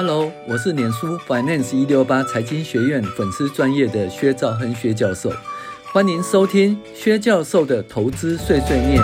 [0.00, 5.28] Hello，我是脸书 Finance 一六八财经学院粉丝专业的薛兆亨薛教授，
[5.92, 9.02] 欢迎收听薛教授的投资碎碎念。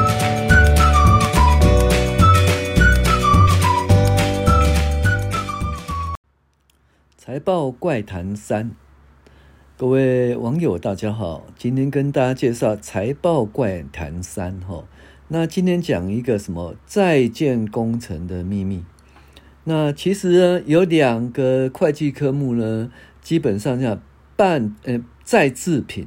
[7.18, 8.70] 财报怪谈三，
[9.76, 14.84] 各位网友大家好，今天跟大家介绍财报怪谈三哈。
[15.26, 18.84] 那今天讲一个什么在建工程的秘密？
[19.66, 22.90] 那其实呢，有两个会计科目呢，
[23.22, 23.98] 基本上叫
[24.36, 26.06] 办呃在制品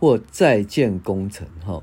[0.00, 1.82] 或在建工程哈。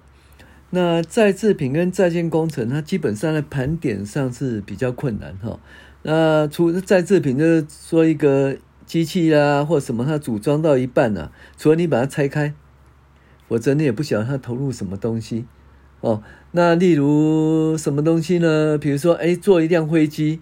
[0.71, 5.59] 那在制品跟在建工程，它基本上在盘点上是比较困难哈。
[6.01, 8.57] 那除了在制品，就是说一个
[8.87, 12.55] 机器啊或什么，它组装到一半啊，除了你把它拆开，
[13.47, 15.45] 否则你也不晓得它投入什么东西
[15.99, 16.23] 哦。
[16.53, 18.77] 那例如什么东西呢？
[18.79, 20.39] 比如说，哎，做一辆飞机。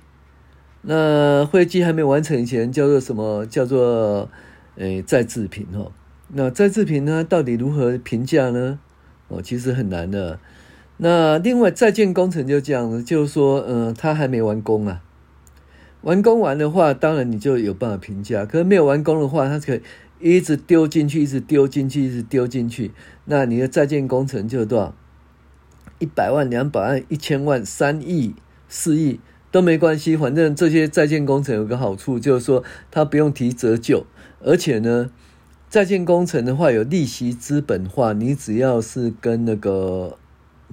[0.82, 3.46] 那会计还没完成以前，叫做什么？
[3.46, 4.30] 叫做
[4.78, 5.92] 诶在制品哦。
[6.30, 8.80] 那在制品呢，到底如何评价呢？
[9.28, 10.40] 哦，其实很难的。
[10.98, 15.02] 那另外在建工程就这样，就是说，嗯，它还没完工啊。
[16.02, 18.46] 完工完的话，当然你就有办法评价。
[18.46, 19.82] 可是没有完工的话，它可以
[20.20, 22.92] 一直丢进去，一直丢进去，一直丢进去。
[23.26, 24.96] 那你的在建工程就多少？
[26.00, 28.36] 一百万、两百万、一千万、三亿、
[28.70, 29.20] 四亿。
[29.52, 34.06] 都没关系，反正这些在建工程有个好处，就是说它不用提折旧，
[34.44, 35.10] 而且呢，
[35.68, 40.18] 在建工程的话有利息资本化，你只要是跟那个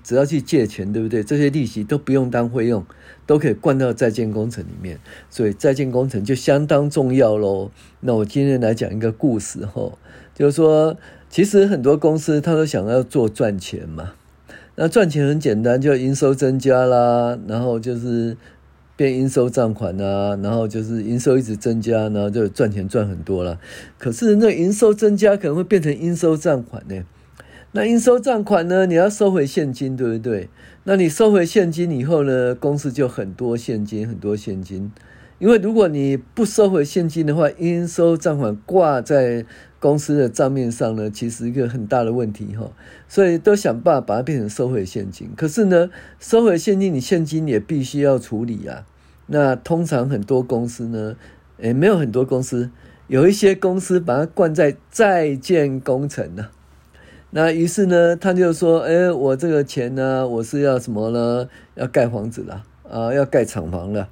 [0.03, 1.23] 只要去借钱，对不对？
[1.25, 2.85] 这些利息都不用当费用，
[3.25, 7.71] 都可以灌到在建工程里面，所以在建工程就相当重要喽。
[8.01, 9.93] 那我今天来讲一个故事哈，
[10.35, 10.99] 就是说，
[11.31, 14.13] 其实很多公司他都想要做赚钱嘛，
[14.75, 18.37] 那赚钱很简单，就营收增加啦，然后就是。
[18.97, 23.61] 变应收账款啊，然后就是营收一直增加，然后就赚钱赚很多了。
[23.99, 27.05] 可是那营收增加可能会变成应收账款呢？
[27.73, 28.87] 那应收账款呢？
[28.87, 30.49] 你要收回现金，对不对？
[30.85, 32.55] 那你收回现金以后呢？
[32.55, 34.91] 公司就很多现金，很多现金。
[35.39, 39.45] 因为如果你不收回现金的话，应收账款挂在
[39.87, 42.73] 公司的账面上呢，其实一个很大的问题哈。
[43.07, 45.31] 所以都想办法把它变成收回现金。
[45.37, 48.85] 可是呢，收回现金，你现金也必须要处理啊。
[49.29, 51.15] 那通常很多公司呢，
[51.59, 52.73] 诶，没有很多公司，
[53.07, 56.49] 有一些公司把它灌在在建工程呢。
[57.31, 61.49] 那于是呢，他就说：“诶，我这个钱呢，我是要什么呢？
[61.77, 64.09] 要盖房子了啊，要盖厂房了。”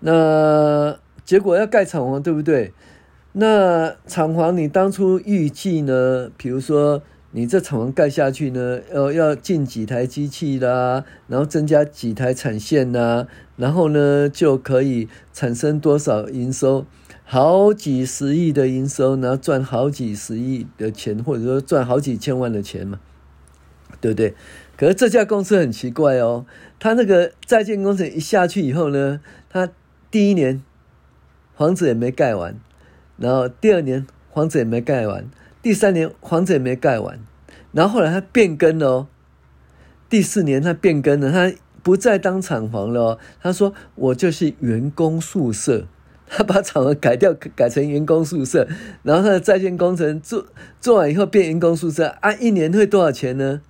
[0.00, 2.74] 那结果要盖厂房，对不对？
[3.36, 6.30] 那厂房你当初预计呢？
[6.36, 7.02] 比如说
[7.32, 16.86] 你这厂房盖下去呢，要要进几台机器啦，然后增加几台产线呐，然后呢就可以产生多少营收？
[17.24, 23.00] 好几十亿的营收，然后赚好几十亿的钱，或者说赚好几千万的钱嘛，
[24.00, 24.34] 对不对？
[24.76, 26.46] 可是这家公司很奇怪哦，
[26.78, 29.20] 他那个在建工程一下去以后呢，
[29.50, 29.68] 他
[30.12, 30.62] 第一年
[31.56, 32.54] 房子也没盖完，
[33.16, 35.28] 然后第二年房子也没盖完，
[35.62, 37.18] 第三年房子也没盖完，
[37.72, 39.06] 然后后来他变更了哦，
[40.08, 41.52] 第四年他变更了，他
[41.82, 43.18] 不再当厂房了哦。
[43.40, 45.86] 他说：“我就是员工宿舍。”
[46.26, 48.66] 他把厂房改掉，改成员工宿舍，
[49.02, 50.46] 然后他的在建工程做
[50.80, 53.60] 做完以后变员工宿舍啊，一年会多少钱呢？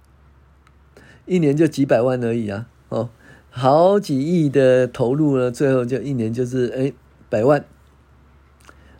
[1.26, 3.10] 一年就几百万而已啊，哦。
[3.50, 6.92] 好几亿的投入呢，最后就一年就是哎
[7.28, 7.64] 百万，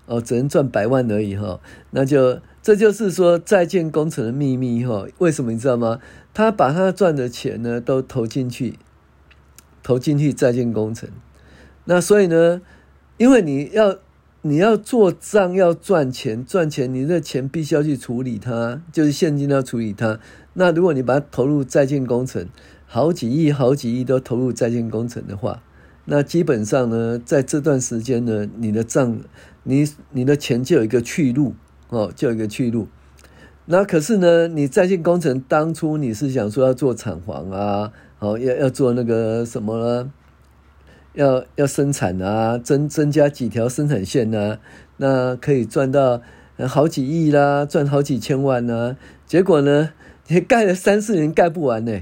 [0.06, 1.60] 哦，只能赚百万而已哈。
[1.90, 5.06] 那就这就是说在建工程的秘密哈。
[5.18, 5.98] 为什么你知道吗？
[6.32, 8.78] 他把他赚的钱呢都投进去，
[9.82, 11.08] 投进去在建工程。
[11.84, 12.60] 那所以呢，
[13.18, 13.98] 因为你要
[14.42, 20.18] 你要做账要赚钱赚钱，你的钱必须要去处理它，就是现金要处理它。
[20.54, 22.46] 那如果你把它投入在建工程，
[22.86, 25.62] 好几亿、好几亿都投入在建工程的话，
[26.06, 29.20] 那基本上呢，在这段时间呢，你的账、
[29.62, 31.54] 你你的钱就有一个去路
[31.88, 32.88] 哦，就有一个去路。
[33.66, 40.12] 那可是呢，你在建工程当初你是想说要做厂房啊，哦，要要做那个什么呢？
[41.14, 44.58] 要要生产啊，增增加几条生产线呢、啊，
[44.98, 46.20] 那可以赚到
[46.68, 48.96] 好几亿啦，赚好几千万呐。
[49.26, 49.92] 结果呢，
[50.28, 52.00] 你盖了三四年盖不完呢。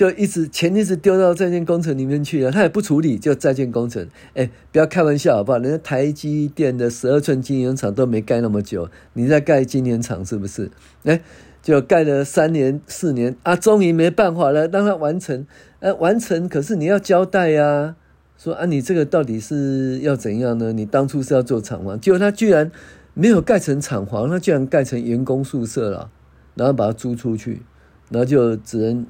[0.00, 4.08] 就一直钱一直丢到在建工程里面去了，他也不处理，就在建工程。
[4.32, 5.58] 哎，不要开玩笑好不好？
[5.58, 10.70] 人家台积电的十二寸晶圆厂都没盖那么久，你在盖晶圆厂是不是？
[11.04, 11.20] 哎，
[11.62, 15.46] 就盖了三年四年啊，终于没办法了，让它完成。
[15.80, 17.94] 呃，完成可是你要交代呀，
[18.38, 20.72] 说啊，你这个到底是要怎样呢？
[20.72, 22.72] 你当初是要做厂房，结果他居然
[23.12, 26.10] 没有盖成厂房，他居然盖成员工宿舍了，
[26.54, 27.60] 然后把它租出去，
[28.08, 29.04] 然后就只能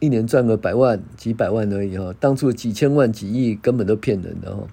[0.00, 2.14] 一年赚个百万、几百万而已哈。
[2.18, 4.66] 当初几千万、几亿根本都骗人的哈。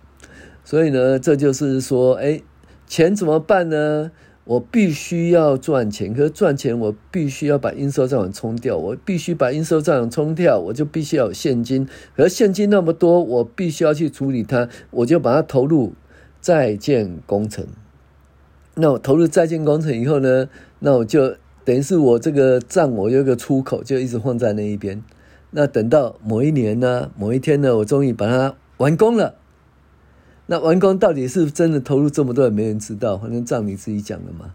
[0.63, 2.42] 所以呢，这就是说，哎，
[2.88, 4.12] 钱怎么办呢？
[4.45, 15.94] 我必须要赚钱，可是赚钱我必须要把应收账款冲掉，我必须把应收账款冲掉，我就必须要有现金，可是现金那么多，我必须要去处理它，我就把它投入
[16.42, 17.66] 在建工程。
[18.75, 25.01] 那我投入在建工程以后呢，那我就等于是我这个账我有一个出口，就一直放在那一边。
[25.57, 29.35] 那等到某一年呢，某一天呢，我终于把它完工了。
[30.47, 33.17] 那完工到底是真的投入这么多，也没人知道。
[33.17, 34.53] 反正账你自己讲的嘛，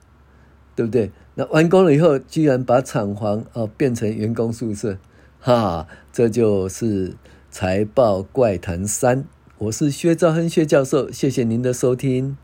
[0.77, 1.11] 对不对？
[1.37, 4.99] 那完工了以后，居然把厂房哦变成员工宿舍，
[5.41, 7.15] 哈，这就是
[7.51, 9.25] 财报怪谈三。
[9.57, 12.37] 我是薛兆亨薛教授，谢谢您的收听。